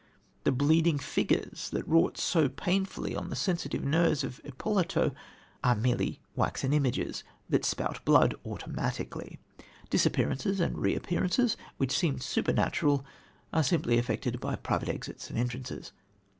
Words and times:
The 0.45 0.51
bleeding 0.51 0.97
figures 0.97 1.69
that 1.69 1.87
wrought 1.87 2.17
so 2.17 2.49
painfully 2.49 3.15
on 3.15 3.29
the 3.29 3.35
sensitive 3.35 3.83
nerves 3.83 4.23
of 4.23 4.41
Ippolito 4.43 5.13
are 5.63 5.75
merely 5.75 6.19
waxen 6.35 6.73
images 6.73 7.23
that 7.49 7.63
spout 7.63 8.03
blood 8.03 8.33
automatically. 8.43 9.37
Disappearances 9.91 10.59
and 10.59 10.75
reappearances, 10.79 11.55
which 11.77 11.95
seemed 11.95 12.23
supernatural, 12.23 13.05
are 13.53 13.61
simply 13.61 13.99
effected 13.99 14.39
by 14.39 14.55
private 14.55 14.89
exits 14.89 15.29
and 15.29 15.37
entrances. 15.37 15.91